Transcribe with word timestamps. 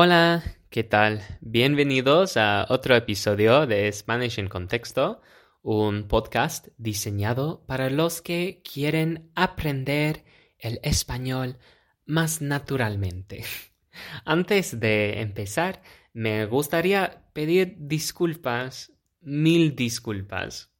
Hola, 0.00 0.44
¿qué 0.70 0.84
tal? 0.84 1.22
Bienvenidos 1.40 2.36
a 2.36 2.66
otro 2.68 2.94
episodio 2.94 3.66
de 3.66 3.90
Spanish 3.90 4.38
en 4.38 4.46
Contexto, 4.46 5.20
un 5.60 6.06
podcast 6.06 6.68
diseñado 6.76 7.64
para 7.66 7.90
los 7.90 8.22
que 8.22 8.62
quieren 8.62 9.32
aprender 9.34 10.24
el 10.60 10.78
español 10.84 11.58
más 12.06 12.40
naturalmente. 12.40 13.42
Antes 14.24 14.78
de 14.78 15.20
empezar, 15.20 15.82
me 16.12 16.46
gustaría 16.46 17.24
pedir 17.32 17.74
disculpas, 17.80 18.92
mil 19.20 19.74
disculpas. 19.74 20.70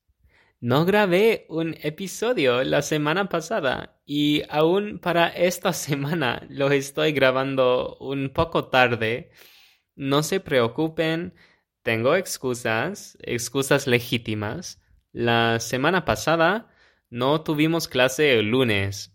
No 0.60 0.84
grabé 0.84 1.46
un 1.48 1.76
episodio 1.82 2.64
la 2.64 2.82
semana 2.82 3.28
pasada 3.28 4.00
y 4.04 4.42
aún 4.48 4.98
para 4.98 5.28
esta 5.28 5.72
semana 5.72 6.44
lo 6.48 6.70
estoy 6.72 7.12
grabando 7.12 7.96
un 8.00 8.30
poco 8.30 8.66
tarde. 8.66 9.30
No 9.94 10.22
se 10.24 10.40
preocupen, 10.40 11.34
tengo 11.82 12.16
excusas, 12.16 13.16
excusas 13.22 13.86
legítimas. 13.86 14.80
La 15.12 15.60
semana 15.60 16.04
pasada 16.04 16.68
no 17.08 17.42
tuvimos 17.42 17.86
clase 17.88 18.38
el 18.38 18.50
lunes. 18.50 19.14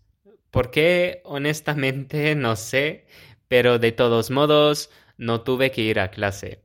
¿Por 0.50 0.72
qué? 0.72 1.22
Honestamente 1.26 2.36
no 2.38 2.56
sé, 2.56 3.06
pero 3.50 3.80
de 3.80 3.92
todos 3.92 4.32
modos 4.32 4.92
no 5.18 5.42
tuve 5.42 5.72
que 5.72 5.82
ir 5.82 6.00
a 6.00 6.10
clase. 6.12 6.64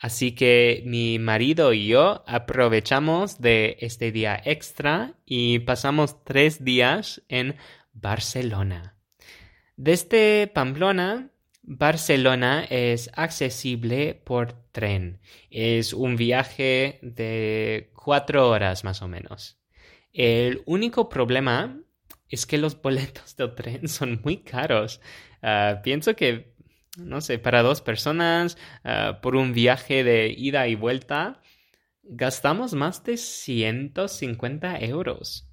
Así 0.00 0.32
que 0.34 0.82
mi 0.86 1.18
marido 1.18 1.74
y 1.74 1.86
yo 1.86 2.24
aprovechamos 2.26 3.38
de 3.38 3.76
este 3.80 4.10
día 4.12 4.40
extra 4.42 5.12
y 5.26 5.58
pasamos 5.58 6.24
tres 6.24 6.64
días 6.64 7.22
en 7.28 7.56
Barcelona. 7.92 8.96
Desde 9.76 10.46
Pamplona, 10.46 11.30
Barcelona 11.62 12.64
es 12.64 13.10
accesible 13.14 14.14
por 14.14 14.54
tren. 14.72 15.20
Es 15.50 15.92
un 15.92 16.16
viaje 16.16 16.98
de 17.02 17.92
cuatro 17.94 18.48
horas 18.48 18.84
más 18.84 19.02
o 19.02 19.08
menos. 19.08 19.58
El 20.14 20.62
único 20.64 21.10
problema 21.10 21.78
es 22.30 22.46
que 22.46 22.56
los 22.56 22.80
boletos 22.82 23.36
del 23.36 23.54
tren 23.54 23.86
son 23.86 24.22
muy 24.24 24.38
caros. 24.38 25.02
Ah, 25.42 25.80
pienso 25.82 26.16
que 26.16 26.49
no 26.96 27.20
sé, 27.20 27.38
para 27.38 27.62
dos 27.62 27.80
personas, 27.80 28.58
ah, 28.84 29.20
por 29.22 29.36
un 29.36 29.52
viaje 29.52 30.04
de 30.04 30.34
ida 30.36 30.68
y 30.68 30.74
vuelta, 30.74 31.40
gastamos 32.02 32.74
más 32.74 33.04
de 33.04 33.16
150 33.16 34.80
euros. 34.80 35.46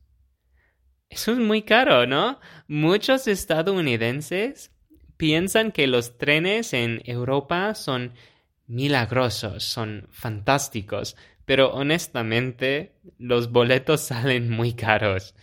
Eso 1.09 1.31
es 1.31 1.37
muy 1.37 1.61
caro, 1.61 2.05
¿no? 2.05 2.39
Muchos 2.67 3.27
estadounidenses 3.27 4.71
piensan 5.15 5.71
que 5.71 5.87
los 5.87 6.17
trenes 6.17 6.73
en 6.73 7.01
Europa 7.05 7.73
son 7.75 8.13
milagrosos, 8.67 9.63
son 9.63 10.07
fantásticos, 10.11 11.15
pero 11.45 11.73
honestamente 11.73 12.93
los 13.17 13.51
boletos 13.51 14.01
salen 14.07 14.49
muy 14.49 14.73
caros. 14.73 15.33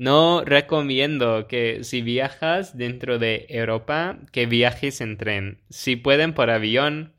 No 0.00 0.42
recomiendo 0.46 1.46
que 1.46 1.84
si 1.84 2.00
viajas 2.00 2.74
dentro 2.74 3.18
de 3.18 3.44
Europa, 3.50 4.18
que 4.32 4.46
viajes 4.46 5.02
en 5.02 5.18
tren. 5.18 5.62
Si 5.68 5.94
pueden 5.94 6.32
por 6.32 6.48
avión, 6.48 7.12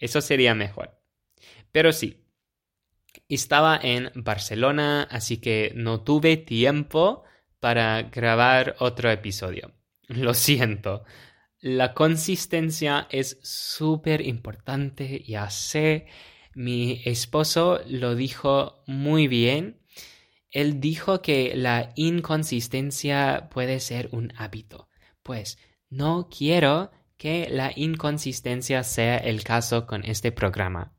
eso 0.00 0.20
sería 0.20 0.52
mejor. 0.56 1.00
Pero 1.70 1.92
sí, 1.92 2.24
estaba 3.28 3.78
en 3.80 4.10
Barcelona, 4.16 5.04
así 5.08 5.36
que 5.36 5.70
no 5.76 6.02
tuve 6.02 6.36
tiempo 6.36 7.22
para 7.60 8.02
grabar 8.02 8.74
otro 8.80 9.08
episodio. 9.08 9.70
Lo 10.08 10.34
siento. 10.34 11.04
La 11.60 11.94
consistencia 11.94 13.06
es 13.08 13.38
súper 13.44 14.20
importante, 14.20 15.22
ya 15.28 15.48
sé. 15.48 16.08
Mi 16.56 17.02
esposo 17.04 17.82
lo 17.86 18.16
dijo 18.16 18.82
muy 18.88 19.28
bien 19.28 19.85
él 20.56 20.80
dijo 20.80 21.20
que 21.20 21.52
la 21.54 21.92
inconsistencia 21.96 23.50
puede 23.50 23.78
ser 23.78 24.08
un 24.12 24.32
hábito. 24.38 24.88
Pues 25.22 25.58
no 25.90 26.30
quiero 26.30 26.90
que 27.18 27.48
la 27.50 27.72
inconsistencia 27.76 28.82
sea 28.82 29.18
el 29.18 29.44
caso 29.44 29.86
con 29.86 30.02
este 30.02 30.32
programa. 30.32 30.94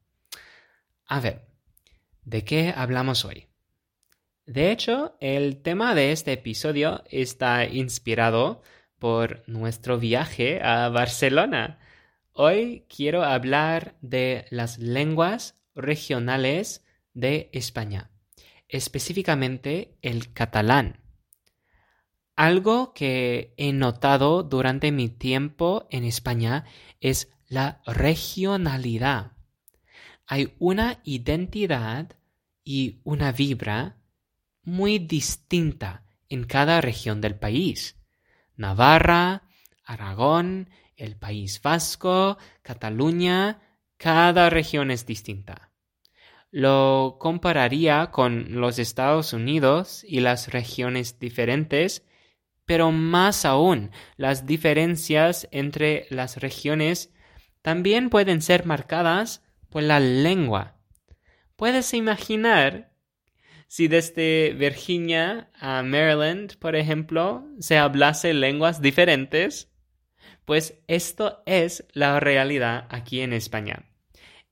A 1.08 1.20
ver, 1.22 1.48
¿de 2.24 2.44
qué 2.44 2.72
hablamos 2.78 3.26
hoy? 3.26 3.48
De 4.46 4.70
hecho, 4.70 5.18
el 5.22 5.64
tema 5.64 5.96
de 5.96 6.12
este 6.12 6.34
episodio 6.34 7.04
está 7.10 7.66
inspirado 7.66 8.62
por 9.00 9.42
nuestro 9.48 9.98
viaje 9.98 10.62
a 10.62 10.90
Barcelona. 10.90 11.80
Hoy 12.32 12.86
quiero 12.96 13.24
hablar 13.24 13.96
de 14.02 14.46
las 14.52 14.78
lenguas 14.78 15.60
regionales 15.74 16.86
de 17.16 17.50
España 17.54 18.12
específicamente 18.68 19.98
el 20.02 20.34
catalán. 20.34 21.00
Algo 22.36 22.94
que 22.94 23.54
he 23.58 23.74
notado 23.74 24.44
durante 24.44 24.92
mi 24.92 25.10
tiempo 25.10 25.88
en 25.90 26.04
España 26.04 26.66
es 27.02 27.30
la 27.48 27.82
regionalidad. 27.86 29.32
Hay 30.28 30.56
una 30.60 31.00
identidad 31.04 32.18
y 32.64 33.00
una 33.04 33.32
vibra 33.32 33.98
muy 34.62 35.00
distinta 35.00 36.04
en 36.30 36.44
cada 36.44 36.82
región 36.82 37.22
del 37.22 37.36
país. 37.36 37.96
Navarra, 38.56 39.44
Aragón, 39.84 40.70
el 40.96 41.16
País 41.16 41.62
Vasco, 41.62 42.38
Cataluña, 42.62 43.62
cada 43.98 44.50
región 44.50 44.92
es 44.92 45.06
distinta 45.06 45.68
lo 46.52 47.18
compararía 47.20 48.12
con 48.12 48.60
los 48.60 48.80
Estados 48.80 49.34
Unidos 49.34 50.04
y 50.08 50.22
las 50.22 50.52
regiones 50.52 51.20
diferentes, 51.20 52.06
pero 52.66 52.92
más 52.92 53.46
aún, 53.46 53.92
las 54.16 54.46
diferencias 54.46 55.48
entre 55.52 56.08
las 56.10 56.38
regiones 56.38 57.14
también 57.62 58.10
pueden 58.10 58.42
ser 58.42 58.66
marcadas 58.66 59.44
por 59.70 59.84
la 59.84 60.00
lengua. 60.00 60.78
Puedes 61.56 61.94
imaginar 61.94 62.92
si 63.68 63.88
desde 63.90 64.54
Virginia 64.54 65.50
a 65.60 65.84
Maryland, 65.84 66.58
por 66.58 66.76
ejemplo, 66.76 67.46
se 67.60 67.78
hablase 67.78 68.34
lenguas 68.34 68.82
diferentes, 68.82 69.70
pues 70.46 70.80
esto 70.88 71.44
es 71.46 71.86
la 71.92 72.20
realidad 72.22 72.88
aquí 72.90 73.20
en 73.20 73.34
España. 73.34 73.84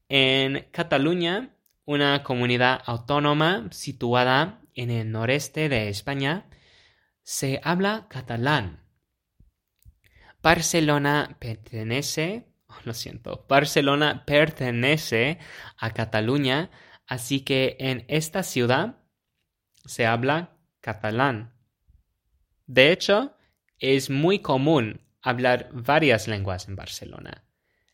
En 0.09 0.67
Cataluña 0.71 1.54
una 1.85 2.23
comunidad 2.23 2.81
autónoma 2.85 3.67
situada 3.71 4.61
en 4.73 4.89
el 4.89 5.11
noreste 5.11 5.69
de 5.69 5.89
España, 5.89 6.49
se 7.23 7.61
habla 7.63 8.07
catalán. 8.09 8.83
Barcelona 10.41 11.37
pertenece, 11.39 12.47
oh, 12.67 12.75
lo 12.83 12.93
siento, 12.93 13.45
Barcelona 13.47 14.25
pertenece 14.25 15.39
a 15.77 15.91
Cataluña, 15.91 16.69
así 17.07 17.41
que 17.41 17.77
en 17.79 18.05
esta 18.07 18.43
ciudad 18.43 18.97
se 19.85 20.05
habla 20.05 20.57
catalán. 20.81 21.53
De 22.67 22.91
hecho, 22.91 23.35
es 23.79 24.09
muy 24.09 24.39
común 24.39 25.01
hablar 25.21 25.69
varias 25.71 26.27
lenguas 26.27 26.67
en 26.67 26.75
Barcelona. 26.75 27.43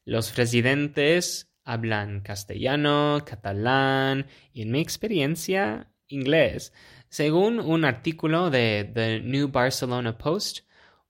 Los 0.04 0.36
residentes 0.36 1.51
hablan 1.64 2.22
castellano, 2.22 3.24
catalán 3.26 4.28
y 4.54 4.64
en 4.64 4.72
mi 4.72 4.82
experiencia 4.82 5.88
inglés. 6.08 6.74
Según 7.10 7.60
un 7.60 7.86
artículo 7.86 8.50
de 8.50 8.90
The 8.94 9.22
New 9.22 9.50
Barcelona 9.50 10.18
Post, 10.18 10.62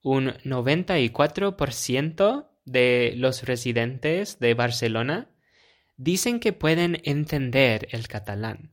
un 0.01 0.33
94% 0.43 2.47
de 2.65 3.13
los 3.17 3.43
residentes 3.43 4.39
de 4.39 4.53
Barcelona 4.53 5.29
dicen 5.97 6.39
que 6.39 6.53
pueden 6.53 7.01
entender 7.03 7.89
el 7.91 8.07
catalán. 8.07 8.71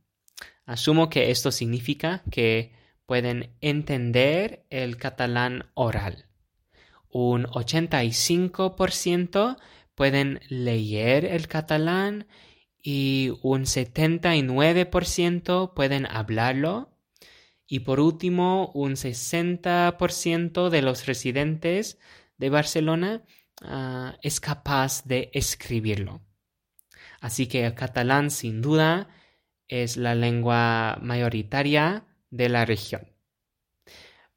Asumo 0.64 1.10
que 1.10 1.30
esto 1.30 1.50
significa 1.50 2.22
que 2.30 2.72
pueden 3.06 3.54
entender 3.60 4.64
el 4.70 4.96
catalán 4.96 5.70
oral. 5.74 6.26
Un 7.10 7.44
85% 7.44 9.56
pueden 9.98 10.40
leer 10.48 11.24
el 11.24 11.48
catalán 11.48 12.28
y 12.80 13.32
un 13.42 13.64
79% 13.64 15.74
pueden 15.74 16.06
hablarlo. 16.06 16.96
Y 17.66 17.80
por 17.80 17.98
último, 17.98 18.70
un 18.74 18.92
60% 18.92 20.68
de 20.68 20.82
los 20.82 21.06
residentes 21.06 21.98
de 22.36 22.48
Barcelona 22.48 23.24
ah, 23.60 24.16
es 24.22 24.38
capaz 24.38 25.02
de 25.04 25.32
escribirlo. 25.34 26.20
Así 27.20 27.48
que 27.48 27.66
el 27.66 27.74
catalán 27.74 28.30
sin 28.30 28.62
duda 28.62 29.08
es 29.66 29.96
la 29.96 30.14
lengua 30.14 31.00
mayoritaria 31.02 32.04
de 32.30 32.48
la 32.48 32.64
región. 32.64 33.08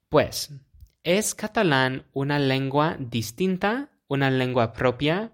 Pues, 0.09 0.55
¿es 1.03 1.35
catalán 1.35 2.07
una 2.13 2.39
lengua 2.39 2.97
distinta, 2.99 3.91
una 4.07 4.31
lengua 4.31 4.73
propia 4.73 5.33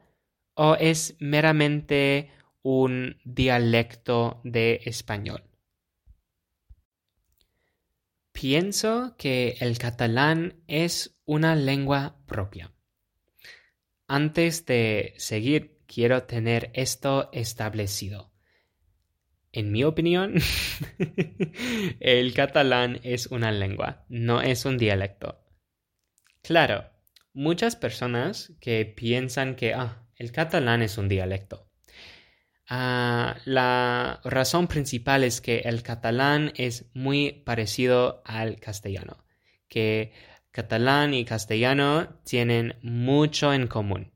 o 0.58 0.76
es 0.76 1.16
meramente 1.20 2.32
un 2.64 3.18
dialecto 3.24 4.42
de 4.44 4.82
español? 4.86 5.44
Pienso 8.32 9.16
que 9.18 9.58
el 9.62 9.78
catalán 9.78 10.62
es 10.68 11.20
una 11.26 11.56
lengua 11.56 12.18
propia. 12.28 12.74
Antes 14.08 14.66
de 14.66 15.14
seguir, 15.18 15.80
quiero 15.88 16.24
tener 16.24 16.72
esto 16.74 17.30
establecido. 17.34 18.32
En 19.52 19.72
mi 19.72 19.84
opinión, 19.84 20.36
el 22.00 22.34
catalán 22.34 23.00
es 23.04 23.28
una 23.28 23.52
lengua, 23.52 24.06
no 24.10 24.42
es 24.42 24.66
un 24.66 24.78
dialecto. 24.78 25.44
Claro, 26.42 26.90
muchas 27.34 27.76
personas 27.76 28.54
que 28.60 28.86
piensan 28.86 29.56
que 29.56 29.74
ah, 29.74 30.07
el 30.18 30.32
catalán 30.32 30.82
es 30.82 30.98
un 30.98 31.08
dialecto. 31.08 31.68
Ah, 32.70 33.38
la 33.46 34.20
razón 34.26 34.68
principal 34.68 35.24
es 35.24 35.40
que 35.40 35.60
el 35.60 35.84
catalán 35.84 36.52
es 36.56 36.90
muy 36.94 37.32
parecido 37.32 38.22
al 38.26 38.60
castellano, 38.60 39.24
que 39.70 40.12
catalán 40.52 41.14
y 41.14 41.24
castellano 41.24 42.20
tienen 42.26 42.76
mucho 42.82 43.54
en 43.54 43.68
común. 43.68 44.12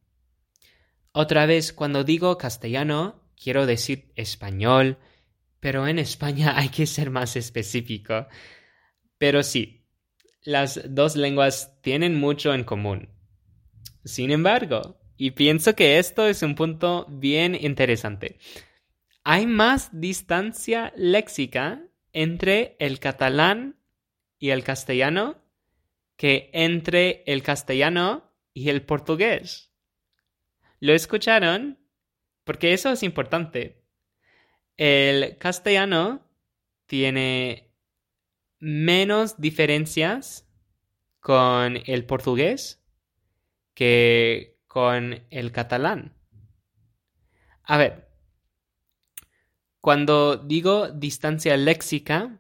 Otra 1.13 1.45
vez, 1.45 1.71
cuando 1.71 2.03
digo 2.03 2.37
castellano, 2.37 3.21
quiero 3.41 3.65
decir 3.65 4.11
español, 4.15 4.97
pero 5.59 5.87
en 5.87 5.99
España 5.99 6.53
hay 6.57 6.69
que 6.69 6.85
ser 6.85 7.09
más 7.09 7.35
específico. 7.35 8.27
Pero 9.17 9.43
sí, 9.43 9.85
las 10.43 10.81
dos 10.89 11.15
lenguas 11.15 11.79
tienen 11.81 12.19
mucho 12.19 12.53
en 12.53 12.63
común. 12.63 13.09
Sin 14.03 14.31
embargo, 14.31 15.00
y 15.21 15.29
pienso 15.29 15.75
que 15.75 15.99
esto 15.99 16.25
es 16.25 16.41
un 16.41 16.55
punto 16.55 17.05
bien 17.07 17.53
interesante, 17.53 18.39
hay 19.23 19.45
más 19.45 19.91
distancia 19.93 20.91
léxica 20.95 21.79
entre 22.11 22.75
el 22.79 22.99
catalán 22.99 23.77
y 24.39 24.49
el 24.49 24.63
castellano 24.63 25.37
que 26.17 26.49
entre 26.53 27.21
el 27.27 27.43
castellano 27.43 28.33
y 28.55 28.69
el 28.69 28.81
portugués. 28.81 29.71
¿Lo 30.79 30.91
escucharon? 30.91 31.77
Porque 32.43 32.73
eso 32.73 32.89
es 32.89 33.03
importante. 33.03 33.83
El 34.75 35.37
castellano 35.37 36.27
tiene 36.87 37.69
menos 38.57 39.39
diferencias 39.39 40.49
con 41.19 41.77
el 41.85 42.05
portugués 42.05 42.83
que 43.75 44.50
con 44.71 45.23
el 45.31 45.51
catalán. 45.51 46.13
A 47.63 47.75
ver, 47.75 48.07
cuando 49.81 50.37
digo 50.37 50.87
distancia 50.87 51.57
léxica, 51.57 52.39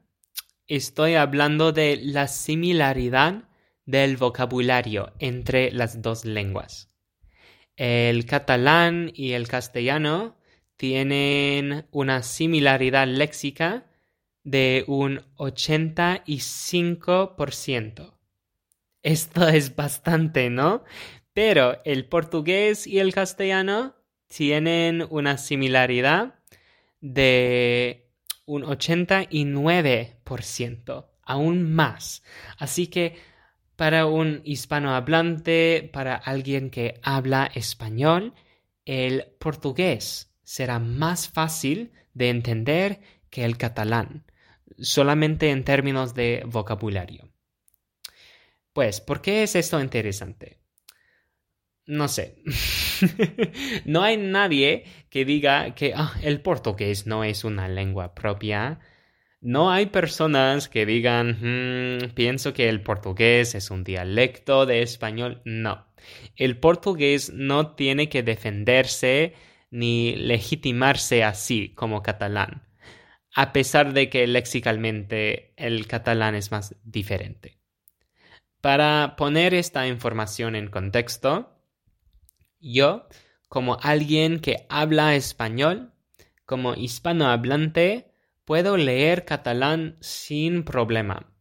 estoy 0.65 1.15
hablando 1.15 1.73
de 1.73 1.99
la 2.01 2.29
similaridad 2.29 3.49
del 3.85 4.15
vocabulario 4.15 5.11
entre 5.19 5.73
las 5.73 6.01
dos 6.01 6.23
lenguas. 6.23 6.87
El 7.75 8.25
catalán 8.25 9.11
y 9.13 9.33
el 9.33 9.49
castellano 9.49 10.37
tienen 10.77 11.85
una 11.91 12.23
similaridad 12.23 13.07
léxica 13.07 13.91
de 14.45 14.85
un 14.87 15.19
85%. 15.35 18.13
Esto 19.03 19.47
es 19.49 19.75
bastante, 19.75 20.49
¿no? 20.49 20.85
Pero 21.33 21.81
el 21.85 22.05
portugués 22.05 22.87
y 22.87 22.99
el 22.99 23.13
castellano 23.13 23.95
tienen 24.27 25.07
una 25.09 25.37
similaridad 25.37 26.35
de 26.99 28.09
un 28.45 28.63
89%, 28.63 31.07
aún 31.23 31.73
más. 31.73 32.23
Así 32.57 32.87
que 32.87 33.15
para 33.75 34.05
un 34.05 34.41
hispanohablante, 34.43 35.89
para 35.91 36.15
alguien 36.15 36.69
que 36.69 36.99
habla 37.01 37.49
español, 37.55 38.35
el 38.85 39.25
portugués 39.39 40.31
será 40.43 40.77
más 40.79 41.29
fácil 41.29 41.91
de 42.13 42.29
entender 42.29 43.01
que 43.29 43.45
el 43.45 43.57
catalán, 43.57 44.25
solamente 44.77 45.49
en 45.49 45.63
términos 45.63 46.13
de 46.13 46.43
vocabulario. 46.45 47.31
Pues, 48.73 49.01
¿por 49.01 49.21
qué 49.21 49.43
es 49.43 49.55
esto 49.55 49.81
interesante? 49.81 50.60
No 51.91 52.07
sé. 52.07 52.37
no 53.85 54.01
hay 54.01 54.15
nadie 54.15 54.85
que 55.09 55.25
diga 55.25 55.75
que 55.75 55.91
ah, 55.93 56.13
el 56.21 56.39
portugués 56.39 57.05
no 57.05 57.25
es 57.25 57.43
una 57.43 57.67
lengua 57.67 58.15
propia. 58.15 58.79
No 59.41 59.71
hay 59.71 59.87
personas 59.87 60.69
que 60.69 60.85
digan, 60.85 61.39
hmm, 61.41 62.13
pienso 62.13 62.53
que 62.53 62.69
el 62.69 62.81
portugués 62.81 63.55
es 63.55 63.71
un 63.71 63.83
dialecto 63.83 64.65
de 64.65 64.83
español. 64.83 65.41
No. 65.43 65.85
El 66.37 66.57
portugués 66.57 67.33
no 67.33 67.75
tiene 67.75 68.07
que 68.07 68.23
defenderse 68.23 69.33
ni 69.69 70.15
legitimarse 70.15 71.25
así 71.25 71.73
como 71.75 72.03
catalán, 72.03 72.63
a 73.35 73.51
pesar 73.51 73.91
de 73.91 74.09
que 74.09 74.27
lexicalmente 74.27 75.53
el 75.57 75.87
catalán 75.87 76.35
es 76.35 76.51
más 76.51 76.73
diferente. 76.85 77.57
Para 78.61 79.17
poner 79.17 79.53
esta 79.53 79.87
información 79.87 80.55
en 80.55 80.69
contexto, 80.69 81.60
yo, 82.61 83.07
como 83.49 83.77
alguien 83.81 84.39
que 84.39 84.65
habla 84.69 85.15
español, 85.15 85.93
como 86.45 86.75
hispanohablante, 86.75 88.13
puedo 88.45 88.77
leer 88.77 89.25
catalán 89.25 89.97
sin 90.01 90.63
problema. 90.63 91.33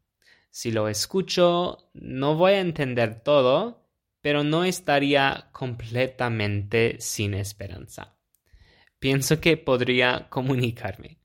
Si 0.50 0.72
lo 0.72 0.88
escucho, 0.88 1.90
no 1.94 2.34
voy 2.34 2.52
a 2.52 2.61
entender 2.61 3.22
todo, 3.22 3.88
pero 4.20 4.44
no 4.44 4.64
estaría 4.64 5.49
completamente 5.52 6.96
sin 7.00 7.34
esperanza 7.34 8.17
pienso 9.00 9.40
que 9.40 9.56
podría 9.56 10.28
comunicarme. 10.28 11.19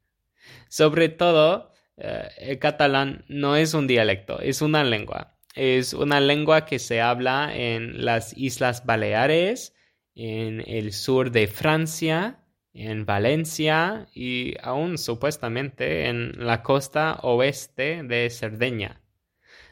Sobre 0.70 1.10
todo, 1.10 1.72
eh, 1.98 2.28
el 2.40 2.60
catalán 2.60 3.26
no 3.28 3.56
es 3.56 3.76
un 3.76 3.86
dialecto, 3.86 4.40
es 4.40 4.64
una 4.64 4.84
lengua. 4.84 5.38
Es 5.54 5.94
una 5.94 6.20
lengua 6.20 6.66
que 6.66 6.80
se 6.80 7.02
habla 7.02 7.56
en 7.56 8.04
las 8.04 8.36
Islas 8.36 8.86
Baleares, 8.86 9.74
en 10.16 10.64
el 10.66 10.94
sur 10.94 11.32
de 11.32 11.48
Francia, 11.48 12.40
en 12.74 13.06
Valencia 13.06 14.08
y 14.14 14.56
aún 14.62 14.98
supuestamente 14.98 16.08
en 16.08 16.34
la 16.38 16.64
costa 16.64 17.20
oeste 17.22 18.04
de 18.04 18.30
Cerdeña. 18.30 19.02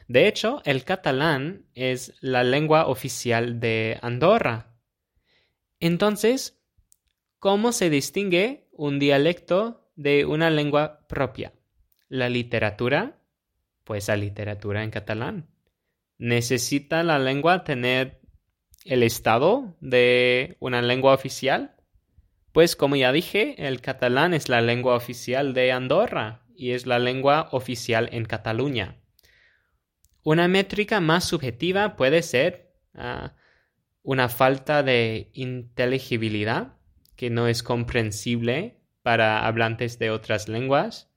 De 0.06 0.28
hecho, 0.28 0.62
el 0.64 0.84
catalán 0.84 1.66
es 1.74 2.14
la 2.20 2.44
lengua 2.44 2.86
oficial 2.86 3.58
de 3.58 3.98
Andorra. 4.02 4.76
Entonces, 5.80 6.64
¿Cómo 7.44 7.72
se 7.72 7.90
distingue 7.90 8.70
un 8.72 8.98
dialecto 8.98 9.90
de 9.96 10.24
una 10.24 10.48
lengua 10.48 11.06
propia? 11.08 11.52
La 12.08 12.30
literatura, 12.30 13.20
pues 13.84 14.08
la 14.08 14.16
literatura 14.16 14.82
en 14.82 14.90
catalán. 14.90 15.50
¿Necesita 16.16 17.02
la 17.02 17.18
lengua 17.18 17.62
tener 17.62 18.22
el 18.84 19.02
estado 19.02 19.76
de 19.80 20.56
una 20.60 20.82
lengua 20.82 21.14
oficial? 21.14 21.74
Pues 22.52 22.76
como 22.76 22.96
ya 22.96 23.10
dije, 23.10 23.66
el 23.66 23.80
catalán 23.80 24.34
es 24.34 24.48
la 24.48 24.60
lengua 24.60 24.94
oficial 24.94 25.54
de 25.54 25.72
Andorra 25.72 26.46
y 26.54 26.70
es 26.70 26.86
la 26.86 26.98
lengua 26.98 27.48
oficial 27.50 28.08
en 28.12 28.24
Cataluña. 28.26 29.00
Una 30.22 30.46
métrica 30.48 31.00
más 31.00 31.24
subjetiva 31.24 31.96
puede 31.96 32.22
ser 32.22 32.72
ah, 32.94 33.34
una 34.02 34.28
falta 34.28 34.82
de 34.82 35.30
inteligibilidad 35.32 36.76
que 37.16 37.30
no 37.30 37.48
es 37.48 37.62
comprensible 37.62 38.80
para 39.02 39.46
hablantes 39.46 39.98
de 39.98 40.10
otras 40.10 40.48
lenguas. 40.48 41.10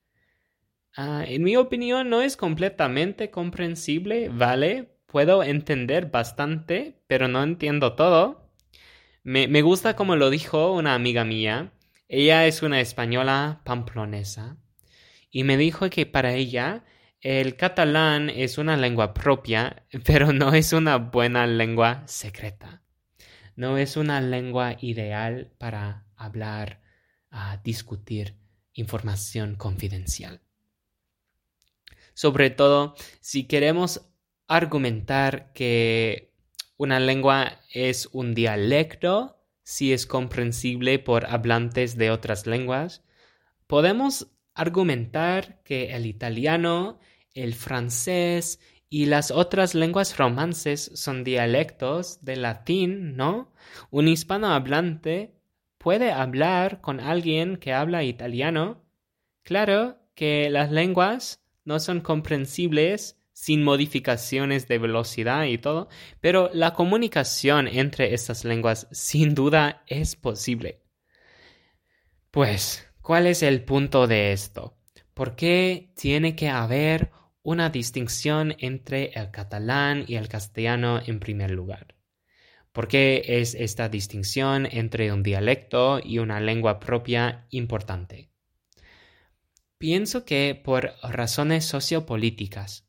Ah, 0.96 1.24
en 1.26 1.44
mi 1.44 1.56
opinión, 1.56 2.10
no 2.10 2.22
es 2.22 2.36
completamente 2.36 3.30
comprensible, 3.30 4.28
¿vale? 4.28 4.97
Puedo 5.08 5.42
entender 5.42 6.06
bastante, 6.12 7.02
pero 7.08 7.26
no 7.26 7.42
entiendo 7.42 7.96
todo. 7.96 8.48
Me, 9.24 9.48
me 9.48 9.62
gusta 9.62 9.96
como 9.96 10.14
lo 10.14 10.30
dijo 10.30 10.72
una 10.72 10.94
amiga 10.94 11.24
mía. 11.24 11.72
Ella 12.08 12.46
es 12.46 12.62
una 12.62 12.80
española 12.80 13.62
pamplonesa 13.64 14.56
y 15.32 15.42
me 15.42 15.56
dijo 15.56 15.90
que 15.90 16.06
para 16.06 16.34
ella 16.34 16.84
el 17.20 17.56
catalán 17.56 18.30
es 18.30 18.56
una 18.56 18.76
lengua 18.76 19.12
propia, 19.12 19.82
pero 20.04 20.32
no 20.32 20.54
es 20.54 20.72
una 20.72 20.98
buena 20.98 21.46
lengua 21.48 22.04
secreta 22.06 22.82
no 23.58 23.76
es 23.76 23.96
una 23.96 24.20
lengua 24.20 24.76
ideal 24.80 25.52
para 25.58 26.06
hablar, 26.14 26.80
a 27.28 27.56
discutir 27.56 28.36
información 28.72 29.56
confidencial. 29.56 30.40
Sobre 32.14 32.50
todo, 32.50 32.94
si 33.20 33.48
queremos 33.48 34.12
argumentar 34.48 35.52
que 35.52 36.32
una 36.78 36.98
lengua 36.98 37.60
es 37.72 38.08
un 38.12 38.34
dialecto, 38.34 39.36
si 39.62 39.92
es 39.92 40.06
comprensible 40.06 40.98
por 40.98 41.26
hablantes 41.26 41.96
de 41.98 42.10
otras 42.10 42.46
lenguas, 42.46 43.04
podemos 43.66 44.28
argumentar 44.54 45.62
que 45.62 45.94
el 45.94 46.06
italiano, 46.06 46.98
el 47.34 47.54
francés 47.54 48.58
y 48.88 49.04
las 49.04 49.30
otras 49.30 49.74
lenguas 49.74 50.16
romances 50.16 50.90
son 50.94 51.22
dialectos 51.22 52.24
del 52.24 52.42
latín, 52.42 53.16
¿no? 53.16 53.52
Un 53.90 54.08
hispanohablante 54.08 55.34
puede 55.76 56.10
hablar 56.10 56.80
con 56.80 57.00
alguien 57.00 57.58
que 57.58 57.74
habla 57.74 58.02
italiano. 58.02 58.82
Claro 59.42 59.98
que 60.14 60.48
las 60.48 60.70
lenguas 60.70 61.42
no 61.64 61.78
son 61.78 62.00
comprensibles 62.00 63.17
sin 63.40 63.62
modificaciones 63.62 64.66
de 64.66 64.78
velocidad 64.78 65.44
y 65.44 65.58
todo, 65.58 65.88
pero 66.20 66.50
la 66.52 66.74
comunicación 66.74 67.68
entre 67.68 68.12
estas 68.12 68.44
lenguas 68.44 68.88
sin 68.90 69.36
duda 69.36 69.84
es 69.86 70.16
posible. 70.16 70.82
Pues, 72.32 72.84
¿cuál 73.00 73.28
es 73.28 73.44
el 73.44 73.62
punto 73.62 74.08
de 74.08 74.32
esto? 74.32 74.76
¿Por 75.14 75.36
qué 75.36 75.92
tiene 75.94 76.34
que 76.34 76.48
haber 76.48 77.12
una 77.42 77.70
distinción 77.70 78.56
entre 78.58 79.12
el 79.14 79.30
catalán 79.30 80.04
y 80.08 80.16
el 80.16 80.26
castellano 80.28 81.00
en 81.06 81.20
primer 81.20 81.52
lugar? 81.52 81.94
¿Por 82.72 82.88
qué 82.88 83.22
es 83.24 83.54
esta 83.54 83.88
distinción 83.88 84.66
entre 84.68 85.12
un 85.12 85.22
dialecto 85.22 86.00
y 86.02 86.18
una 86.18 86.40
lengua 86.40 86.80
propia 86.80 87.46
importante? 87.50 88.32
Pienso 89.78 90.24
que 90.24 90.60
por 90.60 90.94
razones 91.04 91.64
sociopolíticas, 91.66 92.87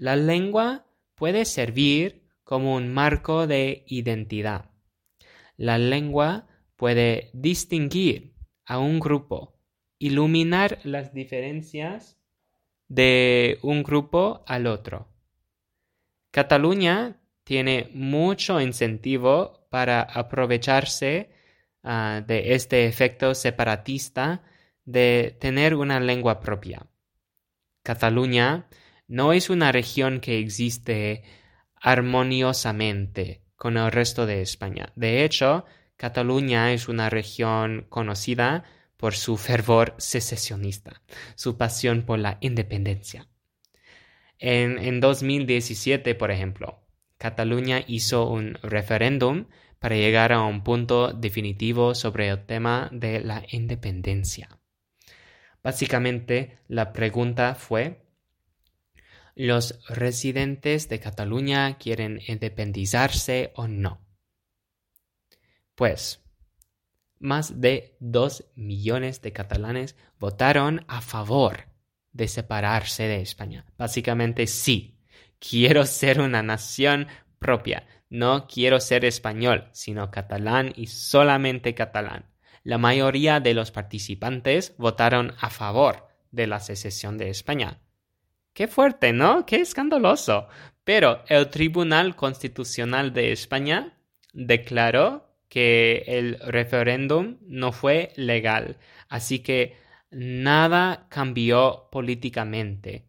la 0.00 0.16
lengua 0.16 0.86
puede 1.14 1.44
servir 1.44 2.22
como 2.42 2.74
un 2.74 2.88
marco 2.88 3.46
de 3.46 3.84
identidad. 3.86 4.70
La 5.58 5.76
lengua 5.76 6.48
puede 6.74 7.28
distinguir 7.34 8.32
a 8.64 8.78
un 8.78 8.98
grupo, 8.98 9.60
iluminar 9.98 10.78
las 10.84 11.12
diferencias 11.12 12.18
de 12.88 13.58
un 13.60 13.82
grupo 13.82 14.42
al 14.46 14.66
otro. 14.66 15.06
Cataluña 16.30 17.20
tiene 17.44 17.90
mucho 17.92 18.58
incentivo 18.58 19.66
para 19.68 20.00
aprovecharse 20.00 21.30
ah, 21.82 22.22
de 22.26 22.54
este 22.54 22.86
efecto 22.86 23.34
separatista 23.34 24.44
de 24.86 25.36
tener 25.38 25.74
una 25.74 26.00
lengua 26.00 26.40
propia. 26.40 26.86
Cataluña 27.82 28.66
no 29.10 29.32
es 29.32 29.50
una 29.50 29.72
región 29.72 30.20
que 30.20 30.38
existe 30.38 31.24
armoniosamente 31.74 33.42
con 33.56 33.76
el 33.76 33.90
resto 33.90 34.24
de 34.24 34.40
España. 34.40 34.92
De 34.94 35.24
hecho, 35.24 35.64
Cataluña 35.96 36.72
es 36.72 36.88
una 36.88 37.10
región 37.10 37.86
conocida 37.88 38.62
por 38.96 39.16
su 39.16 39.36
fervor 39.36 39.94
secesionista, 39.98 41.02
su 41.34 41.56
pasión 41.56 42.02
por 42.02 42.20
la 42.20 42.38
independencia. 42.40 43.26
En, 44.38 44.78
en 44.78 45.00
2017, 45.00 46.14
por 46.14 46.30
ejemplo, 46.30 46.86
Cataluña 47.18 47.82
hizo 47.88 48.30
un 48.30 48.54
referéndum 48.62 49.46
para 49.80 49.96
llegar 49.96 50.32
a 50.32 50.42
un 50.42 50.62
punto 50.62 51.12
definitivo 51.12 51.96
sobre 51.96 52.28
el 52.28 52.46
tema 52.46 52.88
de 52.92 53.20
la 53.20 53.42
independencia. 53.50 54.60
Básicamente, 55.64 56.60
la 56.68 56.92
pregunta 56.92 57.56
fue 57.56 58.09
los 59.34 59.78
residentes 59.88 60.88
de 60.88 61.00
Cataluña 61.00 61.78
quieren 61.78 62.20
independizarse 62.26 63.52
o 63.54 63.68
no. 63.68 64.00
Pues, 65.74 66.20
más 67.18 67.60
de 67.60 67.96
dos 68.00 68.44
millones 68.54 69.22
de 69.22 69.32
catalanes 69.32 69.96
votaron 70.18 70.84
a 70.88 71.00
favor 71.00 71.68
de 72.12 72.28
separarse 72.28 73.04
de 73.04 73.20
España. 73.20 73.66
Básicamente 73.76 74.46
sí, 74.46 74.98
quiero 75.38 75.86
ser 75.86 76.20
una 76.20 76.42
nación 76.42 77.06
propia. 77.38 77.86
No 78.08 78.46
quiero 78.48 78.80
ser 78.80 79.04
español, 79.04 79.68
sino 79.72 80.10
catalán 80.10 80.72
y 80.74 80.88
solamente 80.88 81.74
catalán. 81.74 82.26
La 82.64 82.78
mayoría 82.78 83.40
de 83.40 83.54
los 83.54 83.70
participantes 83.70 84.74
votaron 84.76 85.34
a 85.40 85.50
favor 85.50 86.08
de 86.30 86.46
la 86.46 86.60
secesión 86.60 87.16
de 87.18 87.30
España. 87.30 87.80
Qué 88.52 88.68
fuerte, 88.68 89.12
¿no? 89.12 89.46
Qué 89.46 89.56
escandaloso. 89.56 90.48
Pero 90.84 91.22
el 91.28 91.48
Tribunal 91.50 92.16
Constitucional 92.16 93.12
de 93.12 93.32
España 93.32 93.96
declaró 94.32 95.30
que 95.48 96.04
el 96.06 96.38
referéndum 96.40 97.38
no 97.42 97.72
fue 97.72 98.12
legal, 98.16 98.78
así 99.08 99.40
que 99.40 99.76
nada 100.10 101.06
cambió 101.10 101.88
políticamente. 101.90 103.04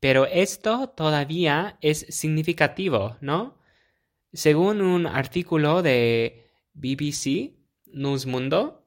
Pero 0.00 0.26
esto 0.26 0.90
todavía 0.90 1.78
es 1.80 2.06
significativo, 2.10 3.16
¿no? 3.20 3.58
Según 4.32 4.82
un 4.82 5.06
artículo 5.06 5.82
de 5.82 6.48
BBC 6.74 7.54
News 7.86 8.26
Mundo, 8.26 8.86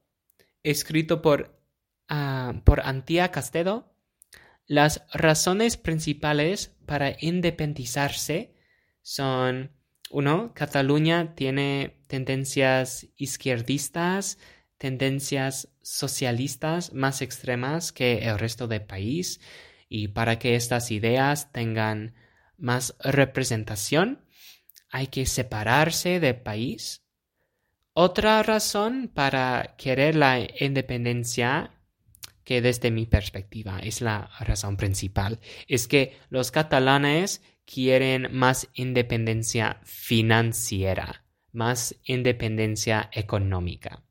escrito 0.63 1.21
por, 1.21 1.59
uh, 2.09 2.59
por 2.63 2.81
Antía 2.81 3.31
Castedo, 3.31 3.96
las 4.67 5.03
razones 5.13 5.77
principales 5.77 6.75
para 6.85 7.15
independizarse 7.19 8.53
son, 9.01 9.71
uno, 10.11 10.53
Cataluña 10.53 11.33
tiene 11.35 12.01
tendencias 12.07 13.07
izquierdistas, 13.15 14.37
tendencias 14.77 15.69
socialistas 15.81 16.93
más 16.93 17.21
extremas 17.21 17.91
que 17.91 18.19
el 18.27 18.37
resto 18.37 18.67
del 18.67 18.83
país 18.83 19.39
y 19.89 20.09
para 20.09 20.37
que 20.37 20.55
estas 20.55 20.91
ideas 20.91 21.51
tengan 21.51 22.13
más 22.57 22.95
representación 22.99 24.25
hay 24.89 25.07
que 25.07 25.25
separarse 25.25 26.19
del 26.19 26.37
país. 26.37 27.03
Otra 27.93 28.43
razón 28.43 29.09
para 29.13 29.75
querer 29.77 30.15
la 30.15 30.39
independencia 30.59 31.76
que 32.47 32.61
desde 32.61 32.91
mi 32.91 33.05
perspectiva 33.05 33.79
es 33.79 33.99
la 33.99 34.29
razón 34.39 34.77
principal, 34.77 35.41
es 35.67 35.89
que 35.89 36.15
los 36.29 36.49
catalanes 36.49 37.41
quieren 37.65 38.29
más 38.31 38.69
independencia 38.73 39.81
financiera, 39.83 41.25
más 41.51 41.99
independencia 42.05 43.09
económica. 43.11 44.01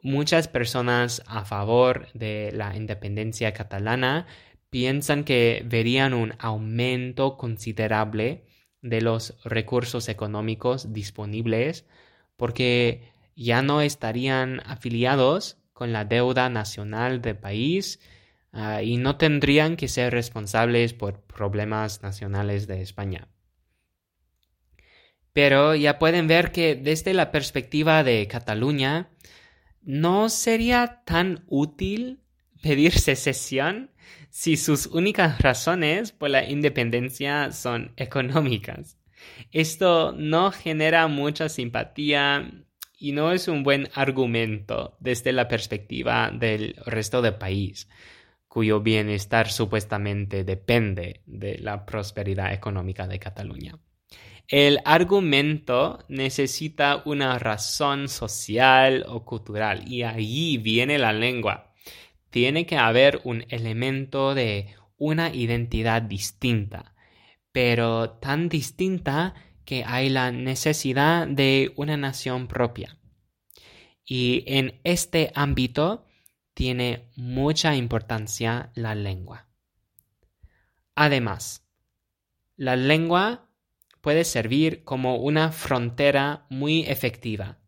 Muchas 0.00 0.48
personas 0.48 1.22
a 1.26 1.44
favor 1.44 2.10
de 2.14 2.50
la 2.54 2.74
independencia 2.74 3.52
catalana 3.52 4.26
piensan 4.70 5.24
que 5.24 5.62
verían 5.66 6.14
un 6.14 6.32
aumento 6.38 7.36
considerable 7.36 8.46
de 8.80 9.02
los 9.02 9.36
recursos 9.44 10.08
económicos 10.08 10.94
disponibles 10.94 11.84
porque 12.38 13.12
ya 13.36 13.60
no 13.60 13.82
estarían 13.82 14.62
afiliados 14.64 15.59
con 15.80 15.94
la 15.94 16.04
deuda 16.04 16.50
nacional 16.50 17.22
del 17.22 17.38
país 17.38 18.00
ah, 18.52 18.82
y 18.82 18.98
no 18.98 19.16
tendrían 19.16 19.76
que 19.76 19.88
ser 19.88 20.12
responsables 20.12 20.92
por 20.92 21.22
problemas 21.22 22.02
nacionales 22.02 22.66
de 22.66 22.82
España. 22.82 23.28
Pero 25.32 25.74
ya 25.74 25.98
pueden 25.98 26.26
ver 26.26 26.52
que 26.52 26.74
desde 26.74 27.14
la 27.14 27.30
perspectiva 27.30 28.04
de 28.04 28.28
Cataluña, 28.28 29.08
no 29.80 30.28
sería 30.28 31.00
tan 31.06 31.44
útil 31.46 32.20
pedir 32.62 32.92
secesión 32.92 33.90
si 34.28 34.58
sus 34.58 34.84
únicas 34.84 35.40
razones 35.40 36.12
por 36.12 36.28
la 36.28 36.44
independencia 36.44 37.52
son 37.52 37.94
económicas. 37.96 38.98
Esto 39.50 40.12
no 40.12 40.52
genera 40.52 41.06
mucha 41.06 41.48
simpatía 41.48 42.66
y 43.00 43.12
no 43.12 43.32
es 43.32 43.48
un 43.48 43.62
buen 43.62 43.88
argumento 43.94 44.96
desde 45.00 45.32
la 45.32 45.48
perspectiva 45.48 46.30
del 46.30 46.76
resto 46.84 47.22
del 47.22 47.34
país, 47.34 47.88
cuyo 48.46 48.80
bienestar 48.80 49.50
supuestamente 49.50 50.44
depende 50.44 51.22
de 51.24 51.58
la 51.58 51.86
prosperidad 51.86 52.52
económica 52.52 53.08
de 53.08 53.18
Cataluña. 53.18 53.78
El 54.46 54.80
argumento 54.84 56.04
necesita 56.08 57.02
una 57.06 57.38
razón 57.38 58.08
social 58.08 59.06
o 59.08 59.24
cultural 59.24 59.90
y 59.90 60.02
ahí 60.02 60.58
viene 60.58 60.98
la 60.98 61.12
lengua. 61.12 61.72
Tiene 62.28 62.66
que 62.66 62.76
haber 62.76 63.20
un 63.24 63.46
elemento 63.48 64.34
de 64.34 64.74
una 64.98 65.34
identidad 65.34 66.02
distinta, 66.02 66.94
pero 67.50 68.10
tan 68.10 68.50
distinta 68.50 69.34
que 69.70 69.84
hay 69.86 70.08
la 70.08 70.32
necesidad 70.32 71.28
de 71.28 71.72
una 71.76 71.96
nación 71.96 72.48
propia. 72.48 72.98
Y 74.04 74.42
en 74.48 74.80
este 74.82 75.30
ámbito 75.36 76.04
tiene 76.54 77.08
mucha 77.14 77.76
importancia 77.76 78.72
la 78.74 78.96
lengua. 78.96 79.46
Además, 80.96 81.64
la 82.56 82.74
lengua 82.74 83.48
puede 84.00 84.24
servir 84.24 84.82
como 84.82 85.18
una 85.18 85.52
frontera 85.52 86.46
muy 86.50 86.80
efectiva. 86.80 87.60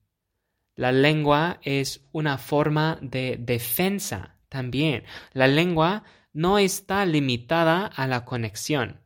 La 0.74 0.90
lengua 0.90 1.60
es 1.62 2.08
una 2.10 2.36
forma 2.36 2.98
de 3.00 3.36
defensa 3.38 4.40
también. 4.48 5.04
La 5.34 5.46
lengua 5.46 6.02
no 6.32 6.58
está 6.58 7.06
limitada 7.06 7.86
a 7.86 8.08
la 8.08 8.24
conexión. 8.24 9.01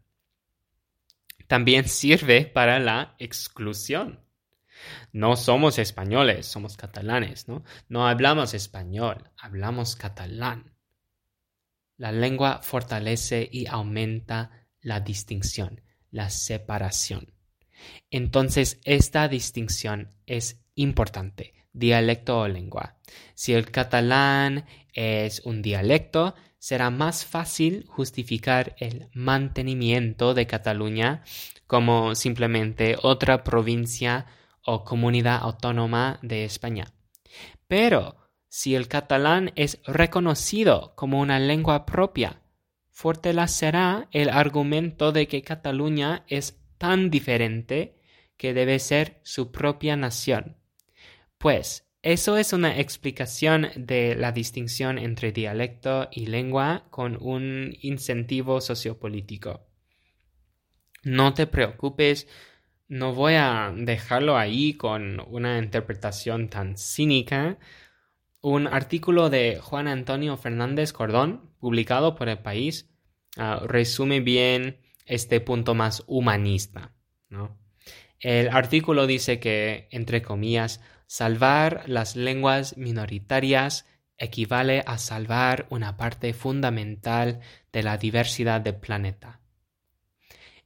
También 1.47 1.89
sirve 1.89 2.45
para 2.45 2.79
la 2.79 3.15
exclusión. 3.19 4.21
No 5.13 5.37
somos 5.37 5.79
españoles, 5.79 6.47
somos 6.47 6.77
catalanes, 6.77 7.49
¿no? 7.49 7.65
No 7.89 8.07
hablamos 8.07 8.55
español, 8.55 9.31
hablamos 9.39 9.97
catalán. 9.97 10.75
La 11.97 12.13
lengua 12.13 12.61
fortalece 12.63 13.49
y 13.51 13.67
aumenta 13.67 14.67
la 14.81 15.01
distinción, 15.01 15.81
la 16.11 16.29
separación. 16.31 17.33
Entonces, 18.11 18.81
esta 18.85 19.29
distinción 19.29 20.13
es 20.27 20.63
importante, 20.75 21.55
dialecto 21.73 22.41
o 22.41 22.49
lengua. 22.49 22.99
Si 23.35 23.55
el 23.55 23.71
catalán 23.71 24.67
es 24.93 25.41
un 25.41 25.63
dialecto, 25.63 26.35
será 26.67 26.91
más 26.91 27.25
fácil 27.25 27.85
justificar 27.87 28.75
el 28.81 29.09
mantenimiento 29.15 30.35
de 30.35 30.49
Cataluña 30.49 31.23
como 31.69 32.17
simplemente 32.17 32.97
otra 33.01 33.45
provincia 33.45 34.27
o 34.65 34.83
comunidad 34.83 35.39
autónoma 35.43 36.19
de 36.23 36.45
España. 36.45 36.93
Pero 37.69 38.17
si 38.49 38.75
el 38.75 38.89
catalán 38.89 39.53
es 39.55 39.79
reconocido 39.87 40.93
como 40.97 41.21
una 41.21 41.39
lengua 41.39 41.87
propia, 41.87 42.43
fortalecerá 42.91 44.09
el 44.11 44.29
argumento 44.29 45.13
de 45.13 45.29
que 45.29 45.43
Cataluña 45.43 46.25
es 46.27 46.59
tan 46.79 47.11
diferente 47.11 48.01
que 48.37 48.55
debe 48.55 48.81
ser 48.81 49.21
su 49.23 49.53
propia 49.53 49.95
nación. 49.95 50.57
Pues 51.39 51.86
eso 52.13 52.37
es 52.37 52.53
una 52.53 52.79
explicación 52.79 53.69
de 53.77 54.15
la 54.15 54.33
distinción 54.33 54.99
entre 54.99 55.33
dialecto 55.33 56.09
y 56.11 56.27
lengua 56.27 56.87
con 56.91 57.19
un 57.21 57.77
incentivo 57.83 58.61
sociopolítico. 58.61 59.67
No 61.03 61.35
te 61.35 61.47
preocupes 61.47 62.27
no 62.89 63.15
voy 63.15 63.35
a 63.35 63.73
dejarlo 63.75 64.37
ahí 64.37 64.75
con 64.75 65.21
una 65.29 65.59
interpretación 65.59 66.49
tan 66.49 66.77
cínica. 66.77 67.59
Un 68.41 68.69
artículo 68.69 69.29
de 69.29 69.59
Juan 69.61 69.89
Antonio 69.89 70.37
Fernández 70.37 70.93
Cordón, 70.93 71.51
publicado 71.59 72.15
por 72.15 72.29
El 72.29 72.39
País, 72.39 72.89
ah, 73.37 73.61
resume 73.67 74.21
bien 74.21 74.79
este 75.05 75.41
punto 75.41 75.75
más 75.75 76.05
humanista. 76.07 76.93
El 78.21 78.49
artículo 78.49 79.07
dice 79.07 79.41
que, 79.41 79.89
entre 79.91 80.23
comillas, 80.23 80.81
salvar 81.07 81.85
las 81.87 82.17
lenguas 82.17 82.77
minoritarias 82.77 83.87
equivale 84.19 84.83
a 84.87 84.99
salvar 84.99 85.67
una 85.71 85.97
parte 85.97 86.33
fundamental 86.33 87.41
de 87.73 87.83
la 87.83 87.99
diversidad 87.99 88.61
del 88.61 88.77
planeta. 88.77 89.41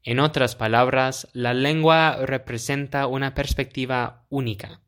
En 0.03 0.19
otras 0.19 0.57
palabras, 0.57 1.29
la 1.33 1.53
lengua 1.53 2.17
representa 2.25 3.07
una 3.07 3.35
perspectiva 3.35 4.25
única, 4.31 4.81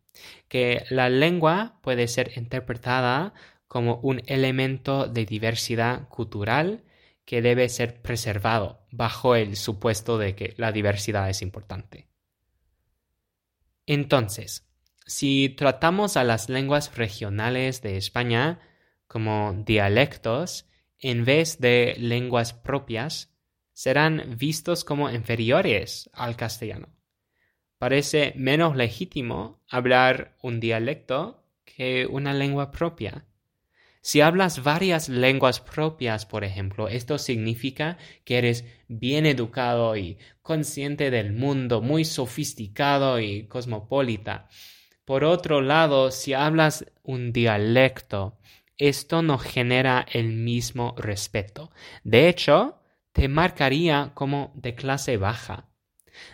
que 0.49 0.85
la 0.89 1.09
lengua 1.09 1.79
puede 1.83 2.09
ser 2.09 2.33
interpretada 2.37 3.35
como 3.69 3.97
un 3.97 4.23
elemento 4.27 5.07
de 5.07 5.27
diversidad 5.27 6.09
cultural 6.09 6.85
que 7.25 7.43
debe 7.43 7.69
ser 7.69 8.01
preservado 8.01 8.87
bajo 8.91 9.35
el 9.35 9.57
supuesto 9.57 10.19
de 10.19 10.35
que 10.35 10.55
la 10.57 10.73
diversidad 10.73 11.29
es 11.29 11.43
importante. 11.43 12.09
Entonces, 13.87 14.67
si 15.13 15.51
tratamos 15.51 16.17
a 16.17 16.25
las 16.25 16.49
lenguas 16.49 16.97
regionales 16.97 17.83
de 17.83 17.99
España 17.99 18.61
como 19.07 19.53
dialectos 19.67 20.71
en 20.99 21.27
vez 21.27 21.61
de 21.61 21.95
lenguas 21.99 22.55
propias, 22.55 23.31
serán 23.75 24.37
vistos 24.39 24.85
como 24.85 25.11
inferiores 25.11 26.09
al 26.15 26.37
castellano. 26.37 26.89
Parece 27.77 28.33
menos 28.37 28.75
legítimo 28.75 29.63
hablar 29.69 30.37
un 30.41 30.61
dialecto 30.61 31.45
que 31.65 32.07
una 32.07 32.33
lengua 32.33 32.71
propia. 32.71 33.27
Si 34.01 34.23
hablas 34.23 34.63
varias 34.63 35.11
lenguas 35.11 35.61
propias, 35.61 36.25
por 36.25 36.43
ejemplo, 36.43 36.89
esto 36.89 37.19
significa 37.19 37.99
que 38.25 38.39
eres 38.39 38.65
bien 38.89 39.27
educado 39.27 39.95
y 39.95 40.17
consciente 40.41 41.11
del 41.11 41.35
mundo, 41.35 41.83
muy 41.83 42.05
sofisticado 42.07 43.21
y 43.21 43.47
cosmopolita. 43.47 44.49
Por 45.05 45.25
otro 45.25 45.61
lado, 45.61 46.11
si 46.11 46.33
hablas 46.33 46.87
un 47.03 47.33
dialecto, 47.33 48.39
esto 48.79 49.23
no 49.23 49.39
genera 49.39 50.07
el 50.11 50.33
mismo 50.33 50.95
respeto. 50.97 51.71
De 52.05 52.29
hecho, 52.29 52.79
te 53.13 53.29
marcaría 53.29 54.13
como 54.15 54.53
de 54.55 54.75
clase 54.75 55.17
baja. 55.17 55.69